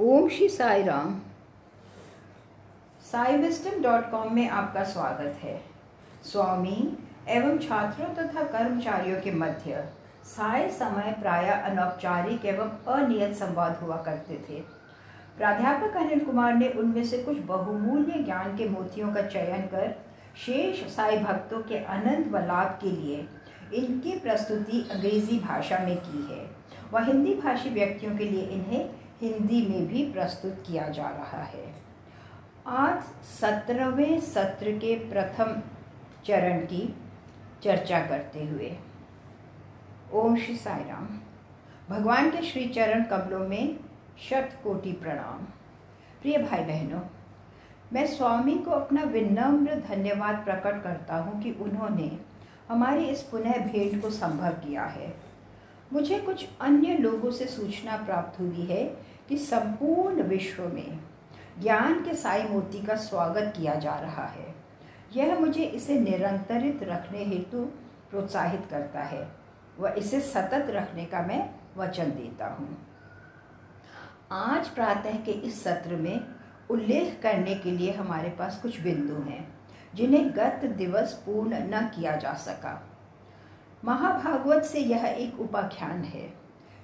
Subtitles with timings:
[0.00, 1.14] Om Shri Sai Ram.
[3.02, 5.54] Sai wisdom dot com में आपका स्वागत है।
[6.24, 6.76] स्वामी
[7.28, 9.84] एवं छात्रों तथा कर्मचारियों के मध्य
[10.26, 14.60] साय समय प्राय अनौपचारिक एवं अनियत संवाद हुआ करते थे।
[15.38, 19.96] प्राध्यापक अनिल कुमार ने उनमें से कुछ बहुमूल्य ज्ञान के मोतियों का चयन कर
[20.44, 23.26] शेष साई भक्तों के अनंत व लाभ के लिए
[23.74, 26.44] इनकी प्रस्तुति अंग्रेज़ी भाषा में की है।
[26.92, 28.88] व हिंदी भाषी व्यक्तियों के लिए इन्हें
[29.20, 31.64] हिंदी में भी प्रस्तुत किया जा रहा है।
[32.68, 35.60] आज सत्रहवें सत्र के प्रथम
[36.26, 36.82] चरण की
[37.62, 38.76] चर्चा करते हुए।
[40.12, 41.08] ओम श्री साई राम
[41.90, 43.78] भगवान के श्री चरण कमलों में
[44.20, 45.44] शत कोटि प्रणाम।
[46.22, 47.00] प्रिय भाई बहनों
[47.92, 52.10] मैं स्वामी को अपना विनम्र धन्यवाद प्रकट करता हूँ कि उन्होंने
[52.68, 55.14] हमारी इस पुनः भेंट को संभव किया है।
[55.92, 58.84] मुझे कुछ अन्य लोगों से सूचना प्राप्त हुई है
[59.28, 60.98] कि संपूर्ण विश्व में
[61.60, 64.54] ज्ञान के साई मूर्ति का स्वागत किया जा रहा है।
[65.16, 67.64] यह मुझे इसे निरंतरित रखने हेतु
[68.10, 69.26] प्रोत्साहित करता है
[69.78, 72.76] व इसे सतत रखने का मैं वचन देता हूँ।
[74.32, 76.20] आज प्रातः के इस सत्र में
[76.70, 79.46] उल्लेख करने के लिए हमारे पास कुछ बिंदु हैं,
[79.94, 82.72] जिन्हें गत दिवस पूर्ण न किया जा सका।
[83.84, 86.34] महाभागवत से यह एक उपाख्यान है।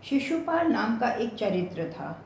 [0.05, 2.25] शिशुपाल नाम का एक चरित्र था।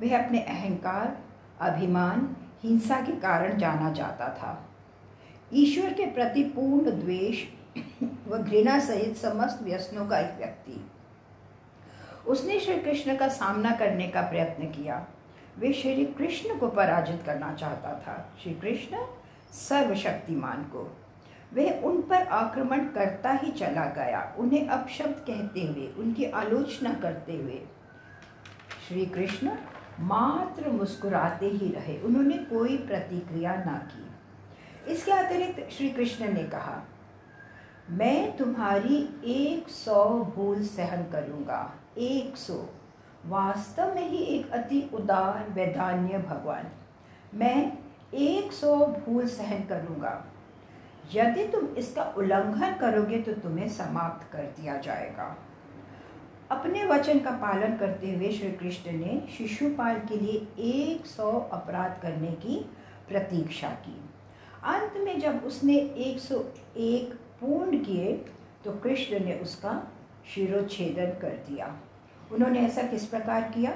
[0.00, 1.18] वह अपने अहंकार,
[1.60, 4.70] अभिमान, हिंसा के कारण जाना जाता था।
[5.54, 7.44] ईश्वर के प्रति पूर्ण द्वेष
[8.28, 10.90] व घृणा सहित समस्त व्यसनों का एक व्यक्ति।
[12.26, 15.06] उसने श्री कृष्ण का सामना करने का प्रयत्न किया।
[15.58, 19.06] वे श्री कृष्ण को पराजित करना चाहता था। श्री कृष्ण
[19.52, 20.96] सर्वशक्तिमान को।
[21.54, 27.36] वह उन पर आक्रमण करता ही चला गया। उन्हें अपशब्द कहते हुए, उनकी आलोचना करते
[27.36, 27.60] हुए
[28.88, 29.52] श्री कृष्ण
[30.00, 36.82] मात्र मुस्कुराते ही रहे। उन्होंने कोई प्रतिक्रिया ना की। इसके अतिरिक्त श्री कृष्ण ने कहा,
[37.90, 40.04] मैं तुम्हारी एक सौ
[40.36, 42.54] भूल सहन करूँगा। एक सौ।
[43.26, 46.70] वास्तव में ही एक अति उदार, वैधान्य भगवान।
[47.34, 47.78] मैं
[48.14, 50.24] एक सौ भूल सहन करूँगा।
[51.12, 55.36] यदि तुम इसका उल्लंघन करोगे तो तुम्हें समाप्त कर दिया जाएगा।
[56.50, 62.00] अपने वचन का पालन करते हुए श्री कृष्ण ने शिशुपाल के लिए एक सौ अपराध
[62.02, 62.56] करने की
[63.08, 64.00] प्रतीक्षा की।
[64.64, 66.42] अंत में जब उसने एक सौ
[66.78, 68.12] एक पूर्ण किए
[68.64, 69.80] तो कृष्ण ने उसका
[70.34, 71.74] शिरोच्छेदन कर दिया।
[72.32, 73.72] उन्होंने ऐसा किस प्रकार किया?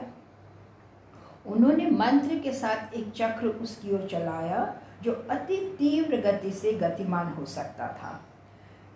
[1.46, 4.60] उन्होंने मंत्र के साथ एक चक्र उसकी ओर चलाया
[5.02, 8.20] जो अति तीव्र गति से गतिमान हो सकता था।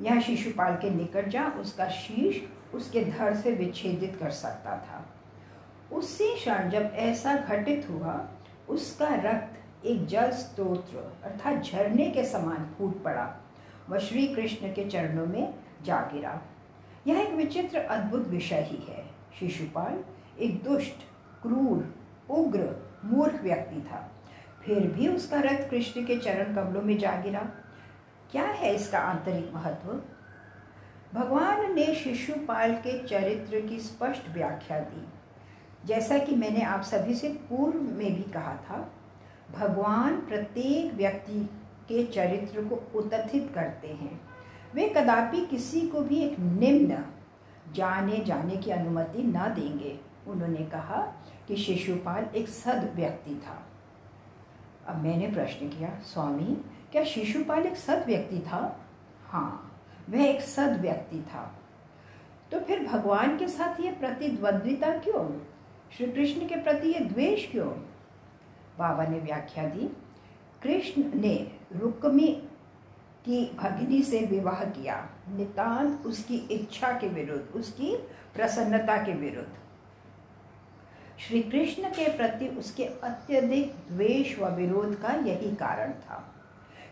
[0.00, 2.42] यह शिशुपाल के निकट जा उसका शीश
[2.74, 5.04] उसके धड़ से विच्छेदित कर सकता था।
[5.96, 8.28] उसी क्षण जब ऐसा घटित हुआ,
[8.68, 13.34] उसका रक्त एक जल स्त्रोत्र अर्थात झरने के समान फूट पड़ा
[13.88, 16.40] वह श्री कृष्ण के चरणों में जा गिरा।
[17.06, 19.04] यह एक विचित्र अद्भुत विषय ही है।
[19.40, 20.04] शिशुपाल
[20.40, 21.02] एक दुष्ट,
[21.42, 21.94] क्रूर,
[22.30, 24.08] उग्र, मूर्ख व्यक्ति था।
[24.64, 27.40] फिर भी उसका रथ कृष्ण के चरण कमलों में जा गिरा।
[28.30, 29.88] क्या है इसका आंतरिक महत्व?
[31.14, 35.08] भगवान ने शिशुपाल के चरित्र की स्पष्ट व्याख्या दी।
[35.84, 38.92] जैसा कि मैंने आप सभी से पूर्व में भी कहा था,
[39.50, 41.50] भगवान प्रत्येक व्यक्ति
[41.88, 44.20] के चरित्र को उत्थित करते हैं।
[44.74, 47.04] वे कदापि किसी को भी एक निम्न
[47.72, 51.02] जाने जाने की अनुमति न देंगे। उन्होंने कहा
[51.48, 53.66] कि शिशुपाल एक सद व्यक्ति था।
[54.88, 58.80] अब मैंने प्रश्न किया, स्वामी, क्या शिशुपाल एक सद व्यक्ति था?
[59.26, 61.54] हाँ वह एक सद व्यक्ति था।
[62.52, 65.40] तो फिर भगवान के साथ ये प्रतिद्वंद्विता क्यों?
[65.96, 67.68] श्री कृष्ण के प्रति ये द्वेष क्यों?
[68.78, 69.96] बाबा ने व्याख्या दी।
[70.62, 72.28] कृष्ण ने रुक्मी
[73.24, 77.96] की भगिनी से विवाह किया। नितांत उसकी इच्छा के विरुद्ध, उसकी
[78.34, 79.52] प्रसन्नता के विरुद्ध।
[81.28, 86.34] श्री कृष्ण के प्रति उसके अत्यधिक द्वेष व विरोध का यही कारण था।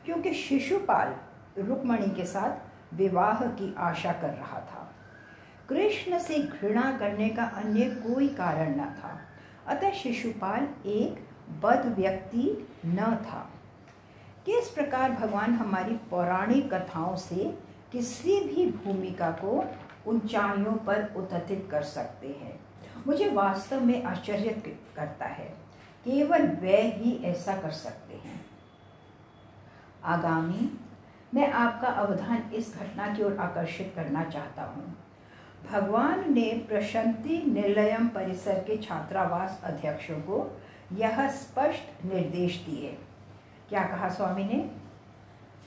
[0.05, 1.17] क्योंकि शिशुपाल
[1.63, 2.59] रुक्मणी के साथ
[2.95, 4.95] विवाह की आशा कर रहा था।
[5.69, 9.21] कृष्ण से घृणा करने का अन्य कोई कारण न था।
[9.67, 11.29] अतः शिशुपाल एक
[11.63, 13.51] बद व्यक्ति न था।
[14.47, 17.59] किस प्रकार भगवान हमारी पौराणिक कथाओं से
[17.93, 19.65] किसी भी भूमिका को
[20.07, 22.70] ऊंचाइयों पर उत्थित कर सकते हैं?
[23.07, 24.49] मुझे वास्तव में आश्चर्य
[24.97, 25.61] करता है।
[26.05, 28.47] केवल वे ही ऐसा कर सकते हैं।
[30.05, 30.81] आगामी,
[31.35, 34.97] मैं आपका अवधान इस घटना की ओर आकर्षित करना चाहता हूँ।
[35.71, 40.61] भगवान ने प्रशांति निलयम परिसर के छात्रावास अध्यक्षों को
[40.93, 42.99] यह स्पष्ट निर्देश दिए।
[43.69, 44.71] क्या कहा स्वामी ने?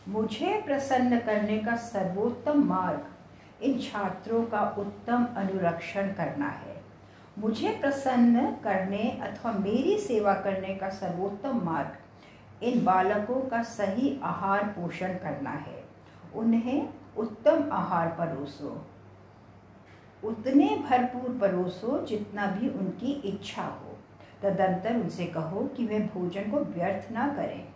[0.07, 3.06] मुझे प्रसन्न करने का सर्वोत्तम मार्ग
[3.63, 6.73] इन छात्रों का उत्तम अनुरक्षण करना है।
[7.39, 14.63] मुझे प्रसन्न करने अथवा मेरी सेवा करने का सर्वोत्तम मार्ग इन बालकों का सही आहार
[14.63, 15.83] पोषण करना है।
[16.35, 18.85] उन्हें उत्तम आहार परोसो।
[20.24, 23.97] उतने भरपूर परोसो जितना भी उनकी इच्छा हो।
[24.44, 27.68] तदंतर उनसे कहो कि वे भोजन को व्यर्थ ना करें।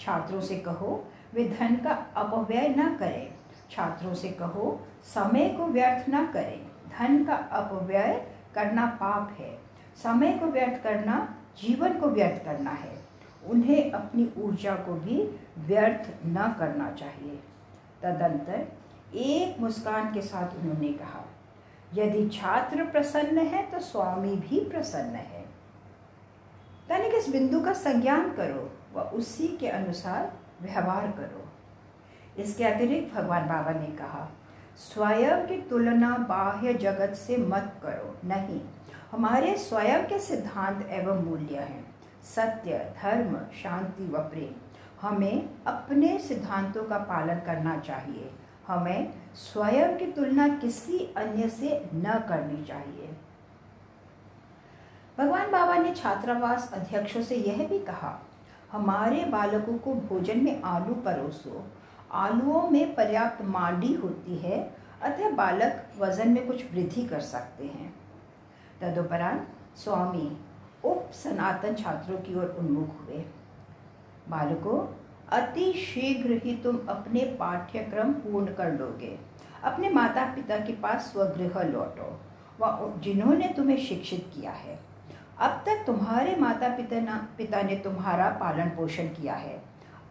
[0.00, 3.34] छात्रों से कहो, वे धन का अपव्यय ना करें।
[3.70, 6.66] छात्रों से कहो, समय को व्यर्थ ना करें।
[6.98, 9.52] धन का अपव्यय करना पाप है।
[9.96, 11.16] समय को व्यर्थ करना,
[11.58, 12.94] जीवन को व्यर्थ करना है।
[13.46, 15.22] उन्हें अपनी ऊर्जा को भी
[15.66, 17.38] व्यर्थ न करना चाहिए।
[18.02, 18.66] तदंतर
[19.16, 21.24] एक मुस्कान के साथ उन्होंने कहा,
[21.94, 25.44] यदि छात्र प्रसन्न है तो स्वामी भी प्रसन्न है।
[26.88, 30.32] तनिक इस बिंदु का संज्ञान करो व उसी के अनुसार
[30.62, 31.44] व्यवहार करो।
[32.42, 34.28] इसके अतिरिक्त भगवान बाबा ने कहा
[34.76, 38.60] स्वयं की तुलना बाह्य जगत से मत करो, नहीं।
[39.12, 41.94] हमारे स्वयं के सिद्धांत एवं मूल्य हैं।
[42.24, 44.54] सत्य, धर्म, शांति व प्रेम।
[45.08, 48.30] हमें अपने सिद्धांतों का पालन करना चाहिए।
[48.66, 53.16] हमें स्वयं की तुलना किसी अन्य से न करनी चाहिए।
[55.18, 58.20] भगवान बाबा ने छात्रावास अध्यक्षों से यह भी कहा,
[58.72, 61.66] हमारे बालकों को भोजन में आलू परोसो
[62.12, 64.58] आलुओं में पर्याप्त मांडी होती है
[65.02, 67.94] अतः बालक वज़न में कुछ वृद्धि कर सकते हैं।
[68.80, 70.36] तदुपरांत स्वामी
[70.84, 73.24] उप सनातन छात्रों की ओर उन्मुख हुए।
[74.28, 74.78] बालकों
[75.32, 79.18] अति शीघ्र ही तुम अपने पाठ्यक्रम पूर्ण कर लोगे।
[79.64, 82.20] अपने माता पिता के पास स्वगृह लौटो।
[82.60, 84.78] व जिन्होंने तुम्हें शिक्षित किया है।
[85.38, 89.62] अब तक तुम्हारे माता पिता न, पिता ने तुम्हारा पालन पोषण किया है।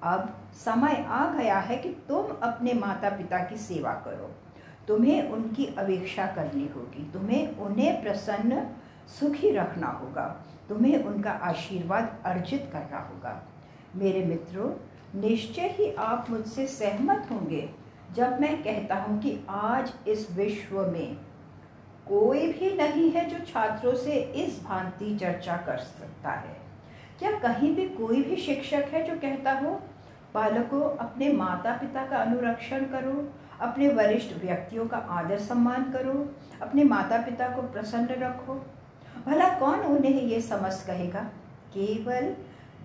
[0.05, 4.31] अब समय आ गया है कि तुम अपने माता पिता की सेवा करो।
[4.87, 8.65] तुम्हें उनकी अपेक्षा करनी होगी। तुम्हें उन्हें प्रसन्न,
[9.19, 10.25] सुखी रखना होगा।
[10.69, 13.41] तुम्हें उनका आशीर्वाद अर्जित करना होगा।
[13.95, 14.69] मेरे मित्रों,
[15.21, 17.69] निश्चय ही आप मुझसे सहमत होंगे
[18.15, 21.15] जब मैं कहता हूँ कि आज इस विश्व में
[22.07, 26.55] कोई भी नहीं है जो छात्रों से इस भांति चर्चा कर सकता है।
[27.19, 29.79] क्या कहीं भी कोई भी शिक्षक है जो कहता हो
[30.35, 36.83] बालकों अपने माता पिता का अनुरक्षण करो, अपने वरिष्ठ व्यक्तियों का आदर सम्मान करो, अपने
[36.83, 38.55] माता पिता को प्रसन्न रखो।
[39.25, 41.19] भला कौन उन्हें ये समझ कहेगा?
[41.73, 42.33] केवल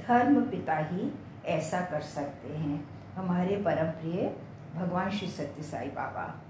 [0.08, 1.10] धर्म पिता ही
[1.46, 4.36] ऐसा कर सकते हैं। हमारे परम प्रिय
[4.74, 6.40] भगवान श्री सत्य साई बाबा।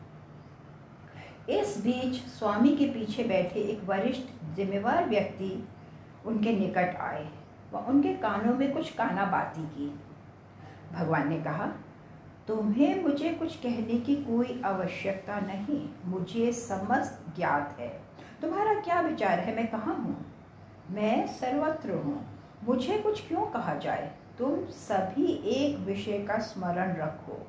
[1.48, 5.68] इस बीच स्वामी के पीछे बैठे एक वरिष्ठ जिम्मेवार व्यक्ति
[6.26, 7.28] उनके निकट आए।
[7.72, 10.00] व उनके कानों में कुछ काना बाती की।
[10.92, 11.66] भगवान ने कहा,
[12.48, 18.00] तुम्हें मुझे कुछ कहने की कोई आवश्यकता नहीं, मुझे समस्त ज्ञात है।
[18.42, 19.56] तुम्हारा क्या विचार है?
[19.56, 20.26] मैं कहाँ हूँ?
[20.90, 22.26] मैं सर्वत्र हूँ।
[22.64, 24.12] मुझे कुछ क्यों कहा जाए?
[24.38, 27.46] तुम सभी एक विषय का स्मरण रखो।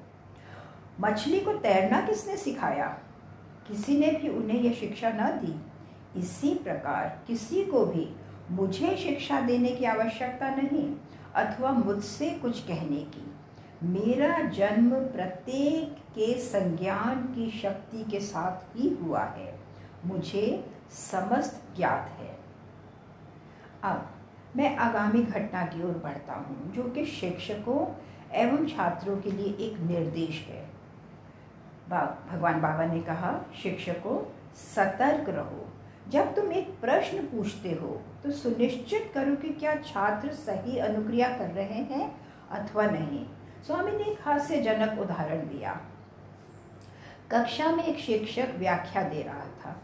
[1.00, 2.98] मछली को तैरना किसने सिखाया?
[3.68, 5.62] किसी ने भी उन्हें यह शिक्षा न दी।
[6.20, 8.16] इसी प्रकार किसी को भी
[8.52, 10.96] मुझे शिक्षा देने की आवश्यकता नहीं।
[11.36, 13.34] अथवा मुझसे कुछ कहने की।
[13.84, 19.60] मेरा जन्म प्रत्येक के संज्ञान की शक्ति के साथ ही हुआ है।
[20.06, 22.38] मुझे समस्त ज्ञात है।
[23.84, 24.12] अब
[24.56, 27.88] मैं आगामी घटना की ओर बढ़ता हूँ, जो कि शिक्षकों
[28.32, 30.70] एवं छात्रों के लिए एक निर्देश है।
[31.90, 35.68] भगवान बाबा ने कहा, शिक्षकों, सतर्क रहो।
[36.08, 41.50] जब तुम एक प्रश्न पूछते हो तो सुनिश्चित करो कि क्या छात्र सही अनुक्रिया कर
[41.50, 42.10] रहे हैं
[42.52, 43.26] अथवा नहीं।
[43.68, 45.80] स्वामी ने एक हास्यजनक उदाहरण दिया।
[47.32, 49.76] कक्षा में एक शिक्षक व्याख्या दे रहा था।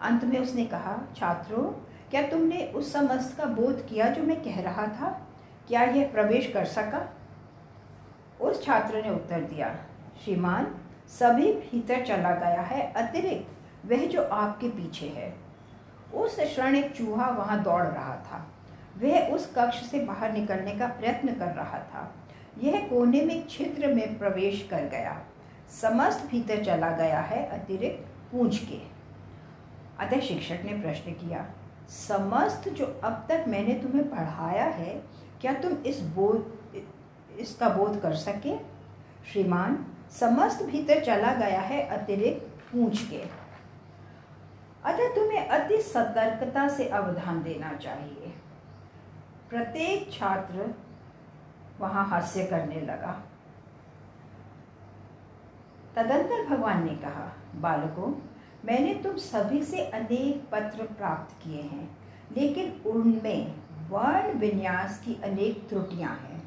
[0.00, 1.62] अंत में उसने कहा, छात्रों,
[2.10, 5.10] क्या तुमने उस समस्त का बोध किया जो मैं कह रहा था?
[5.68, 7.08] क्या यह प्रवेश कर सका?
[8.40, 9.74] उस छात्र ने उत्तर दिया,
[10.24, 10.74] श्रीमान,
[11.10, 15.34] सभी भीतर चला गया है, अतिरिक्त वह जो आपके पीछे है।
[16.14, 18.46] उस क्षण एक चूहा वहाँ दौड़ रहा था।
[19.02, 22.10] वह उस कक्ष से बाहर निकलने का प्रयत्न कर रहा था।
[22.62, 25.16] यह कोने में छिद्र में प्रवेश कर गया।
[25.72, 28.80] समस्त भीतर चला गया है अतिरिक्त पूछ के।
[29.98, 31.44] अतः शिक्षक ने प्रश्न किया,
[31.88, 34.94] समस्त जो अब तक मैंने तुम्हें पढ़ाया है,
[35.40, 36.52] क्या तुम इस बोध,
[37.38, 38.56] इसका बोध कर सके?
[39.32, 43.22] श्रीमान, समस्त भीतर चला गया है अतिरिक्त पूछ के।
[44.84, 48.32] अतः तुम्हें अति सतर्कता से अवधान देना चाहिए।
[49.50, 50.74] प्रत्येक छात्र
[51.80, 53.22] वहाँ हास्य करने लगा।
[55.96, 58.12] तदंतर भगवान ने कहा, बालकों,
[58.64, 61.98] मैंने तुम सभी से अनेक पत्र प्राप्त किए हैं,
[62.36, 63.54] लेकिन उनमें
[63.88, 66.42] वर्ण विन्यास की अनेक त्रुटियाँ हैं।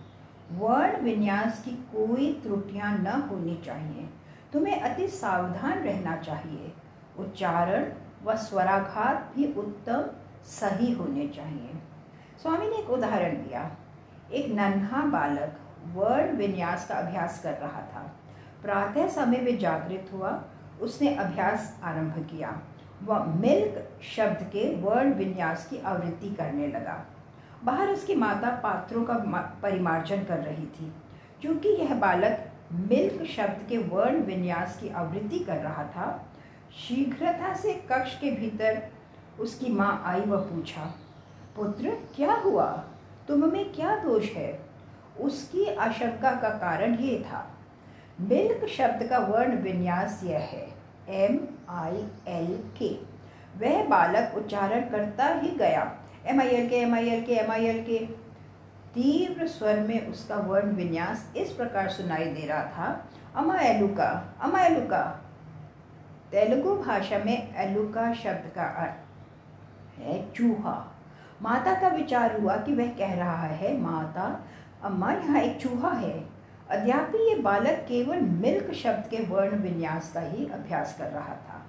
[0.52, 4.10] वर्ण विन्यास की कोई त्रुटियाँ न होनी चाहिए।
[4.54, 6.74] तुम्हें अति सावधान रहना चाहिए।
[7.20, 7.84] उच्चारण
[8.26, 10.06] व स्वराघात भी उत्तम
[10.46, 11.70] सही होने चाहिए।
[12.42, 13.72] स्वामी ने एक उदाहरण दिया।
[14.34, 15.60] एक नन्हा बालक
[15.94, 18.16] वर्ण विन्यास का अभ्यास कर रहा था।
[18.62, 20.44] प्रातः समय में जागृत हुआ,
[20.82, 22.60] उसने अभ्यास आरंभ किया।
[23.04, 27.06] वह मिल्क शब्द के वर्ण विन्यास की आवृत्ति करने लगा।
[27.64, 29.14] बाहर उसकी माता पात्रों का
[29.64, 30.94] परिमार्जन कर रही थी।
[31.42, 36.26] क्योंकि यह बालक मिल्क शब्द के वर्ण विन्यास की आवृत्ति कर रहा था
[36.76, 38.82] शीघ्रता से कक्ष के भीतर
[39.40, 40.82] उसकी माँ आई व पूछा,
[41.56, 42.66] पुत्र, क्या हुआ?
[43.28, 44.60] तुम में क्या दोष है?
[45.20, 47.46] उसकी आशंका का कारण ये था।
[48.22, 50.68] मिल्क शब्द का वर्ण विन्यास यह है।
[51.10, 51.40] एम
[51.70, 52.94] आई एल के।
[53.58, 55.92] वह बालक उच्चारण करता ही गया।
[56.26, 58.00] M I L K, M I L K, M I L K.
[58.94, 64.62] तीव्र स्वर में उसका वर्ण विन्यास इस प्रकार सुनाई दे रहा था। अमा एलुका अमा
[64.62, 65.25] एलुका
[66.32, 70.92] तेलुगु भाषा में एलुका शब्द का अर्थ है चूहा।
[71.42, 74.46] माता का विचार हुआ कि वह कह रहा है, माता,
[74.84, 76.26] अम्मा, यहाँ एक चूहा है।
[76.70, 81.62] अद्यापि ये बालक केवल मिल्क शब्द के वर्ण विन्यास का ही अभ्यास कर रहा था।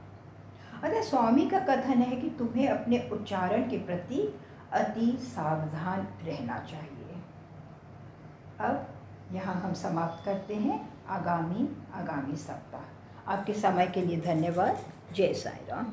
[0.82, 4.34] अतः स्वामी का कथन है कि तुम्हें अपने उच्चारण के प्रति
[4.72, 7.22] अति सावधान रहना चाहिए।
[8.60, 8.86] अब
[9.32, 12.80] यहाँ हम समाप्त करते हैं आगामी आगामी सप्ताह।
[13.28, 15.92] आपके समय के लिए धन्यवाद। जय साई राम